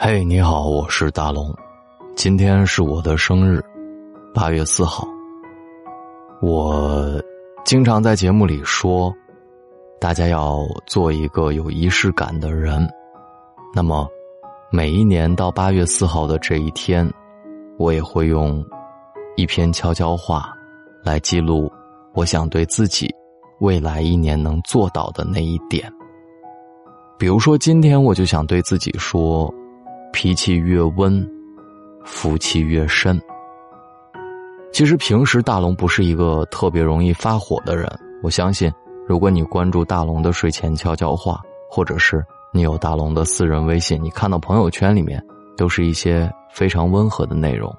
[0.00, 1.52] 嘿，你好，我是大龙，
[2.14, 3.60] 今天是我的生日，
[4.32, 5.04] 八月四号。
[6.40, 7.20] 我
[7.64, 9.12] 经常在节目里说，
[9.98, 12.88] 大家要做一个有仪式感的人。
[13.74, 14.08] 那么，
[14.70, 17.12] 每一年到八月四号的这一天，
[17.76, 18.64] 我也会用
[19.36, 20.54] 一篇悄悄话
[21.02, 21.68] 来记录
[22.14, 23.12] 我想对自己
[23.58, 25.92] 未来一年能做到的那一点。
[27.18, 29.52] 比如说，今天我就想对自己说。
[30.12, 31.26] 脾气越温，
[32.04, 33.20] 福气越深。
[34.72, 37.88] 其实平时大龙不是一个特别容易发火的人。
[38.22, 38.70] 我相信，
[39.06, 41.40] 如果你关注大龙的睡前悄悄话，
[41.70, 45.22] 或者是你有大龙的私人微信，你看到朋友圈里面
[45.56, 47.74] 都是一些非常温和的内容。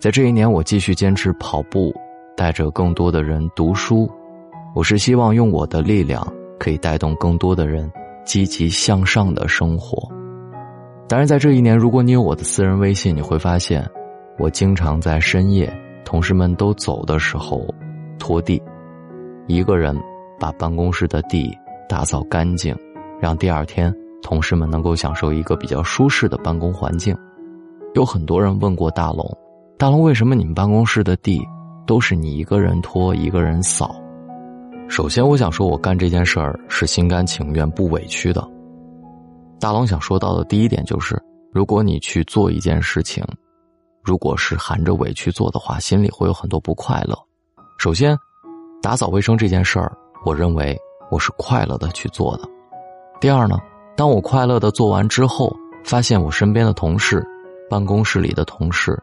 [0.00, 1.94] 在这一年，我继续坚持跑步，
[2.36, 4.10] 带着更多的人读书。
[4.74, 6.26] 我是希望用我的力量，
[6.58, 7.90] 可以带动更多的人
[8.24, 10.08] 积极向上的生活。
[11.10, 13.84] 当然，在这一年，如果你有我的私人微信，你会发现，
[14.38, 15.68] 我经常在深夜，
[16.04, 17.66] 同事们都走的时候，
[18.16, 18.62] 拖地，
[19.48, 19.92] 一个人
[20.38, 21.52] 把办公室的地
[21.88, 22.72] 打扫干净，
[23.20, 27.12] 让第二天同事们能够享受一个比较舒适的办公环境。
[27.94, 29.36] 有很多人问过大龙，
[29.76, 31.44] 大龙为什么你们办公室的地
[31.88, 34.00] 都是你一个人拖，一个人扫？
[34.86, 38.48] 首先，我想说，我干这件事儿是心甘情愿，不委屈的。
[39.60, 41.22] 大龙想说到的第一点就是，
[41.52, 43.22] 如果你去做一件事情，
[44.02, 47.14] 如果是含着委屈做的话，心里会有很多不快乐。
[47.78, 48.16] 首先，
[48.80, 49.92] 打扫卫生这件事儿，
[50.24, 50.74] 我认为
[51.10, 52.48] 我是快乐的去做的。
[53.20, 53.58] 第二呢，
[53.94, 57.22] 当我快乐的做完之后，发现我身边的同事、
[57.68, 58.98] 办公室里的同事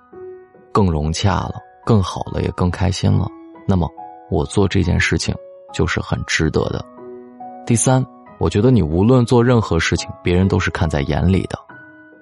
[0.71, 1.53] 更融洽了、
[1.85, 3.27] 更好了，也更开心了，
[3.67, 3.87] 那么
[4.31, 5.35] 我做这件事情
[5.71, 6.83] 就是很值得的。
[7.63, 8.03] 第三。
[8.39, 11.57] 我觉得你无论做任何事情，别人都是看在眼里的。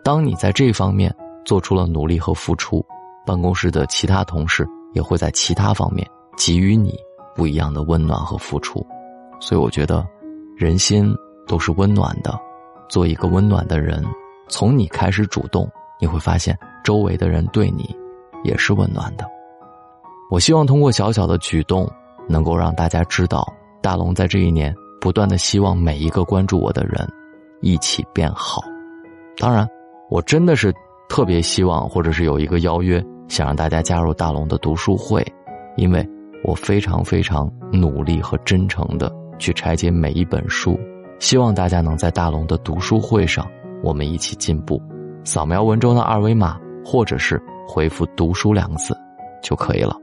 [0.03, 1.13] 当你在这方面
[1.43, 2.85] 做出了努力和付出，
[3.25, 6.97] 办公室的其他同事也会在其他方面给予你
[7.35, 8.85] 不一样的温暖和付出。
[9.39, 10.05] 所以，我觉得
[10.55, 11.13] 人心
[11.47, 12.37] 都是温暖的。
[12.87, 14.05] 做一个温暖的人，
[14.47, 15.67] 从你开始主动，
[15.99, 17.93] 你会发现周围的人对你
[18.43, 19.25] 也是温暖的。
[20.29, 21.91] 我希望通过小小的举动，
[22.29, 23.45] 能够让大家知道，
[23.81, 24.73] 大龙在这一年。
[25.05, 27.07] 不断的希望每一个关注我的人
[27.61, 28.59] 一起变好。
[29.37, 29.63] 当然，
[30.09, 30.73] 我真的是
[31.07, 35.23] 特别希望，或者是有一个邀约，想让大家加入大龙的读书会，
[35.77, 36.03] 因为
[36.43, 40.75] 我非常非常努力和真诚的去拆解每一本书，
[41.19, 43.47] 希望大家能在大龙的读书会上，
[43.83, 44.81] 我们一起进步。
[45.23, 48.97] 扫描文中的二维码，或者是回复“读书”两个字
[49.43, 49.95] 就可以了。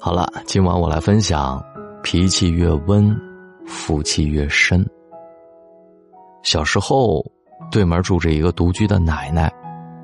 [0.00, 1.62] 好了，今晚我来分享：
[2.02, 3.14] 脾气越温。
[3.66, 4.88] 福气越深。
[6.42, 7.24] 小时候，
[7.70, 9.52] 对门住着一个独居的奶奶，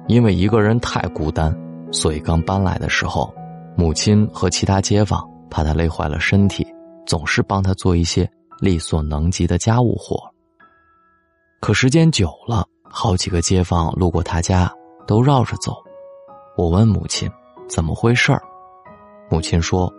[0.09, 1.56] 因为一个人太孤单，
[1.93, 3.33] 所以刚搬来的时候，
[3.77, 6.67] 母亲和其他街坊怕她累坏了身体，
[7.06, 8.28] 总是帮她做一些
[8.61, 10.21] 力所能及的家务活。
[11.61, 14.69] 可时间久了，好几个街坊路过他家
[15.06, 15.77] 都绕着走。
[16.56, 17.31] 我问母亲
[17.69, 18.43] 怎么回事儿，
[19.31, 19.93] 母亲说：“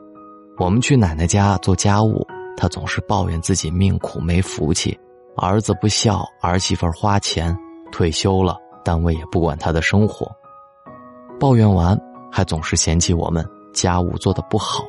[0.60, 4.98] 我们去奶奶家做家务。”他总是抱怨自己命苦没福气，
[5.36, 7.56] 儿子不孝，儿媳妇花钱，
[7.92, 10.30] 退休了单位也不管他的生活。
[11.40, 12.00] 抱怨完，
[12.32, 14.86] 还总是嫌弃我们家务做的不好。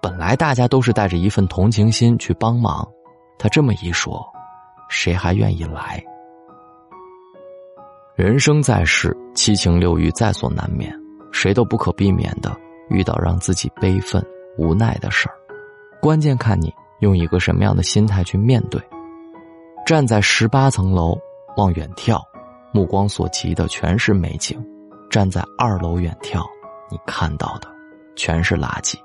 [0.00, 2.86] 本来大家都是带着一份同情心去帮忙，
[3.38, 4.24] 他这么一说，
[4.88, 6.02] 谁还愿意来？
[8.14, 10.92] 人生在世，七情六欲在所难免，
[11.32, 12.54] 谁都不可避免的
[12.90, 14.20] 遇到让自己悲愤
[14.56, 15.34] 无奈的事儿。
[16.00, 18.80] 关键看你用一个什么样的心态去面对。
[19.86, 21.18] 站在十八层楼
[21.56, 22.20] 往远眺，
[22.72, 24.58] 目光所及的全是美景；
[25.10, 26.44] 站在二楼远眺，
[26.90, 27.68] 你看到的
[28.14, 28.96] 全是垃圾。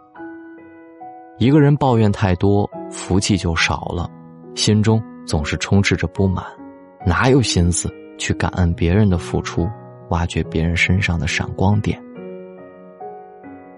[1.40, 4.10] 一个人抱怨太多，福气就少了，
[4.56, 6.46] 心中总是充斥着不满，
[7.06, 9.68] 哪有心思去感恩别人的付出，
[10.10, 12.00] 挖掘别人身上的闪光点？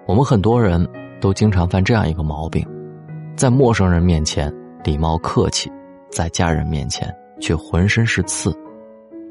[0.07, 0.86] 我们很多人
[1.22, 2.68] 都经常犯这样一个毛病。
[3.36, 4.54] 在陌生人面前
[4.84, 5.70] 礼貌客气，
[6.10, 8.58] 在家人面前却浑身是刺。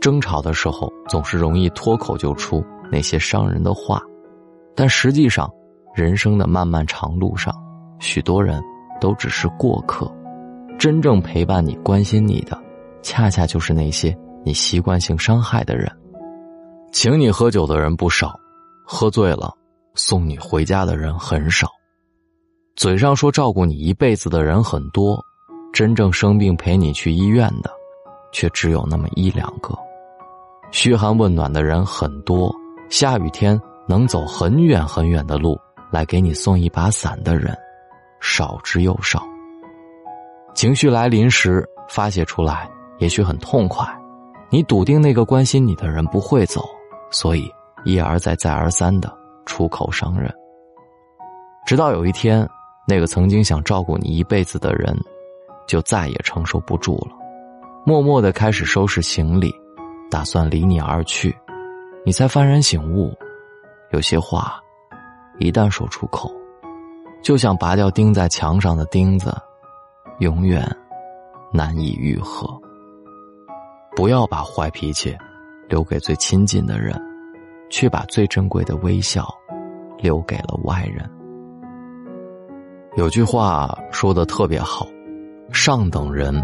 [0.00, 2.62] 争吵的时候总是容易脱口就出
[2.92, 4.02] 那些伤人的话，
[4.74, 5.50] 但实际上，
[5.94, 7.54] 人生的漫漫长路上，
[7.98, 8.62] 许多人
[9.00, 10.12] 都只是过客。
[10.78, 12.60] 真正陪伴你、关心你的，
[13.00, 14.14] 恰恰就是那些
[14.44, 15.90] 你习惯性伤害的人。
[16.92, 18.38] 请你喝酒的人不少，
[18.84, 19.50] 喝醉了
[19.94, 21.68] 送你回家的人很少。
[22.76, 25.24] 嘴上说照顾你一辈子的人很多，
[25.72, 27.70] 真正生病陪你去医院的，
[28.32, 29.78] 却只有那么一两个。
[30.72, 32.52] 嘘寒问暖的人很多，
[32.90, 35.56] 下雨天能走很远很远的路
[35.92, 37.56] 来给你送一把伞的人，
[38.20, 39.22] 少之又少。
[40.52, 42.68] 情绪来临时发泄出来，
[42.98, 43.86] 也许很痛快。
[44.50, 46.68] 你笃定那个关心你的人不会走，
[47.08, 47.48] 所以
[47.84, 49.16] 一而再再而三的
[49.46, 50.32] 出口伤人。
[51.64, 52.46] 直到有一天，
[52.86, 54.96] 那个曾经想照顾你一辈子的人，
[55.66, 57.16] 就再也承受不住了，
[57.86, 59.54] 默默的开始收拾行李，
[60.10, 61.34] 打算离你而去。
[62.04, 63.16] 你才幡然醒悟，
[63.92, 64.60] 有些话，
[65.38, 66.30] 一旦说出口，
[67.22, 69.34] 就像拔掉钉在墙上的钉子。
[70.20, 70.64] 永远
[71.52, 72.48] 难以愈合。
[73.96, 75.16] 不要把坏脾气
[75.68, 76.94] 留给最亲近的人，
[77.68, 79.26] 却把最珍贵的微笑
[79.98, 81.10] 留给了外人。
[82.96, 84.86] 有句话说的特别好：
[85.52, 86.34] 上等人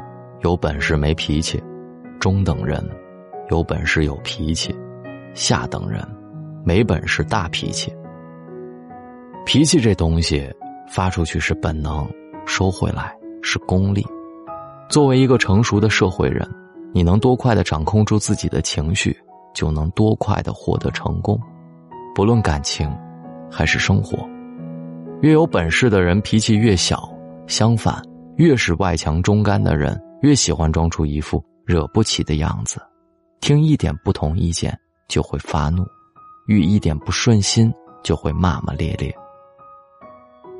[0.40, 1.62] 有本事没脾气，
[2.18, 2.84] 中等人
[3.50, 4.74] 有本事有脾气，
[5.32, 6.04] 下等人
[6.64, 7.94] 没本事大脾气。
[9.46, 10.48] 脾气这东西
[10.88, 12.08] 发出去是本能，
[12.46, 13.16] 收回来。
[13.42, 14.06] 是功利。
[14.90, 16.46] 作为一个成熟的社会人，
[16.92, 19.16] 你能多快的掌控住自己的情绪，
[19.54, 21.40] 就能多快的获得成功。
[22.14, 22.94] 不论感情，
[23.50, 24.28] 还是生活，
[25.20, 27.08] 越有本事的人脾气越小。
[27.46, 28.00] 相反，
[28.36, 32.80] 越是外强中干的人，越喜欢装出一副惹不起的样子。
[33.40, 34.78] 听一点不同意见
[35.08, 35.84] 就会发怒，
[36.46, 37.72] 遇一点不顺心
[38.04, 39.12] 就会骂骂咧咧。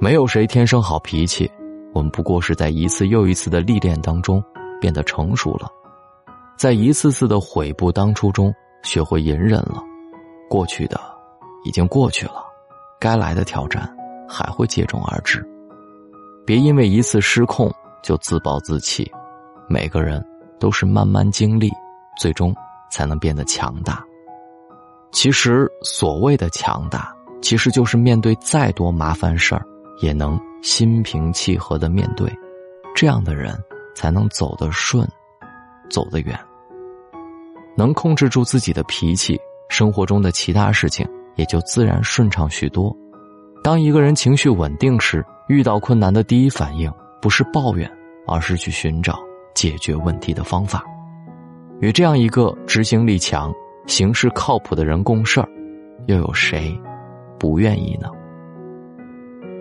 [0.01, 1.51] 没有谁天生好脾气。
[1.93, 4.43] 我们不过是在一次又一次的历练当中
[4.81, 5.69] 变得成熟了，
[6.57, 9.83] 在一次次的悔不当初中学会隐忍了。
[10.49, 11.01] 过去的
[11.65, 12.45] 已经过去了，
[13.01, 13.93] 该来的挑战
[14.31, 15.45] 还会接踵而至。
[16.47, 17.71] 别因为一次失控
[18.03, 19.11] 就自暴自弃。
[19.69, 20.25] 每个人
[20.59, 21.71] 都是慢慢经历，
[22.17, 22.55] 最终
[22.91, 24.05] 才能变得强大。
[25.11, 27.13] 其实所谓的强大，
[27.43, 29.67] 其实就是面对再多麻烦事儿
[30.01, 30.41] 也能。
[30.63, 32.31] 心平气和的面对，
[32.95, 33.59] 这样的人
[33.95, 35.09] 才能走得顺，
[35.89, 36.39] 走得远。
[37.79, 39.41] 能控制住自己的脾气，
[39.71, 42.95] 生活中的其他事情也就自然顺畅许多。
[43.63, 46.91] 当一个人情绪稳定时，遇到困难的第一反应
[47.21, 47.91] 不是抱怨，
[48.27, 49.19] 而是去寻找
[49.55, 50.83] 解决问题的方法。
[51.81, 53.53] 与这样一个执行力强、
[53.87, 55.49] 行事靠谱的人共事儿，
[56.07, 56.79] 又有谁
[57.39, 58.09] 不愿意呢？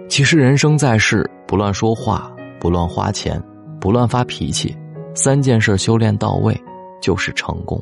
[0.08, 3.42] 其实人生在世，不乱说话，不乱花钱，
[3.80, 4.76] 不乱发脾气，
[5.14, 6.58] 三件事修炼到位，
[7.02, 7.82] 就是成功。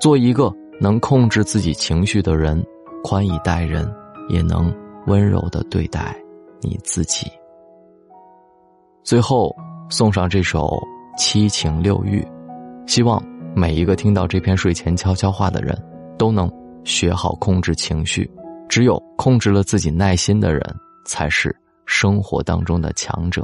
[0.00, 2.62] 做一个能控制自己情绪的人，
[3.02, 3.90] 宽以待人，
[4.28, 4.72] 也能
[5.06, 6.16] 温柔的对待
[6.60, 7.30] 你自己。
[9.02, 9.54] 最后
[9.88, 10.66] 送上这首
[11.18, 12.20] 《七情六欲》，
[12.90, 13.22] 希望
[13.54, 15.76] 每一个听到这篇睡前悄悄话的人，
[16.18, 16.50] 都能
[16.84, 18.30] 学好控制情绪。
[18.68, 20.60] 只有控制了自己耐心的人。
[21.08, 21.56] 才是
[21.86, 23.42] 生活当中的强者。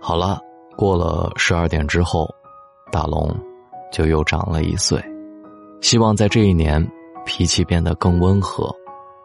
[0.00, 0.40] 好了，
[0.78, 2.26] 过了十二点之后，
[2.90, 3.38] 大龙
[3.92, 4.98] 就又长了一岁。
[5.80, 6.86] 希望在这一年
[7.24, 8.74] 脾气变得更温和，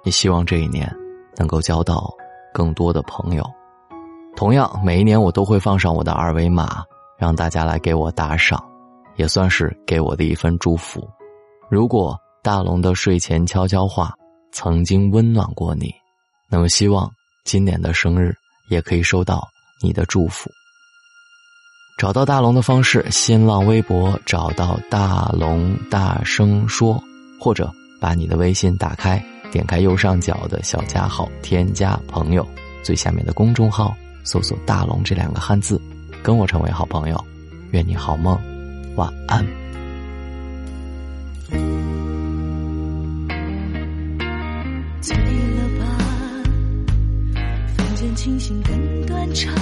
[0.03, 0.89] 也希望这一年
[1.37, 2.13] 能够交到
[2.53, 3.43] 更多的朋友。
[4.35, 6.83] 同样，每一年我都会放上我的二维码，
[7.17, 8.63] 让大家来给我打赏，
[9.15, 11.07] 也算是给我的一份祝福。
[11.69, 12.17] 如果。
[12.45, 14.13] 大龙的睡前悄悄话
[14.51, 15.91] 曾经温暖过你，
[16.47, 17.11] 那么希望
[17.43, 18.35] 今年的生日
[18.69, 19.47] 也可以收到
[19.81, 20.47] 你的祝福。
[21.97, 27.01] 找到大龙的方式：新浪微博找到大龙大声说，
[27.39, 27.71] 或者
[28.01, 32.45] 把你的微信打开，点开右上角的小加号，添加朋友，
[32.83, 35.79] 最下面的公众号搜索“大龙”这两个汉字，
[36.21, 37.25] 跟我成为好朋友。
[37.71, 38.37] 愿你好梦，
[38.97, 39.45] 晚安。
[44.99, 45.85] 醉了吧，
[47.77, 49.53] 房间清醒更断肠，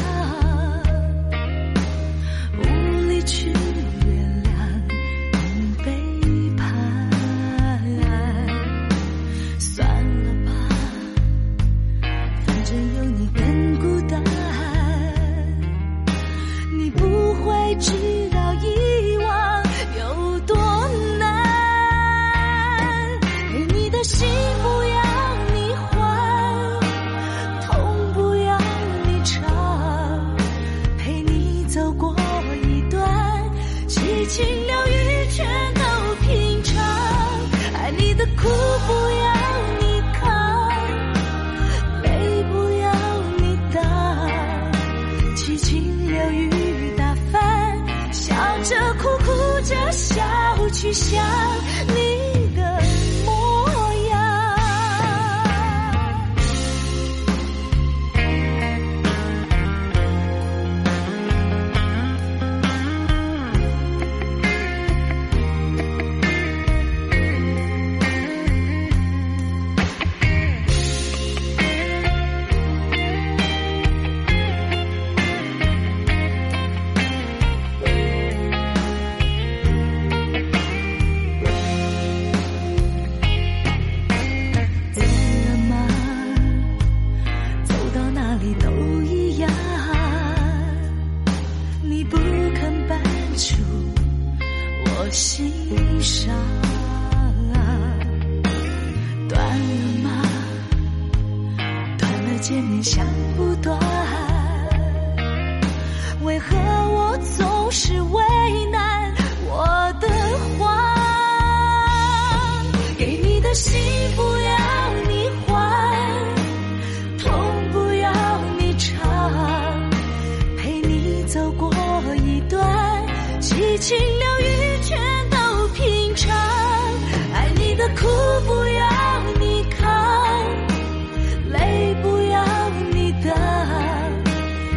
[50.93, 51.72] 想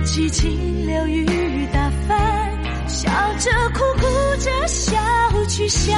[0.06, 2.16] 七情六欲打翻，
[2.88, 4.06] 笑着哭哭
[4.38, 4.96] 着笑
[5.48, 5.94] 去想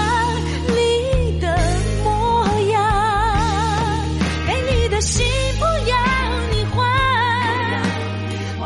[0.66, 1.56] 你的
[2.02, 2.82] 模样，
[4.46, 5.24] 给你的心
[5.58, 5.96] 不要
[6.50, 6.76] 你还，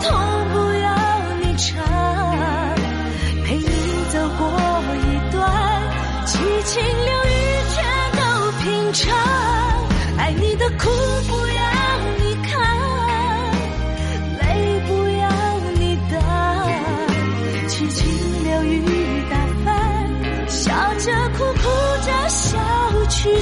[0.01, 0.11] 痛
[0.53, 0.89] 不要
[1.43, 1.85] 你尝，
[3.45, 3.67] 陪你
[4.11, 4.49] 走过
[4.97, 5.43] 一段
[6.25, 7.31] 七情六欲
[7.75, 7.77] 全
[8.17, 8.23] 都
[8.63, 9.13] 品尝，
[10.19, 10.89] 爱你的苦
[11.29, 11.62] 不要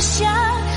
[0.01, 0.70] 想